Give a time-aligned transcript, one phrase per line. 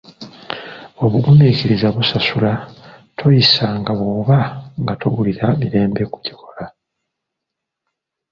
[1.03, 2.51] Obugumiikiriza busasula
[3.17, 4.37] toyisanga bwoba
[4.81, 6.65] nga towulira mirembe okukikola.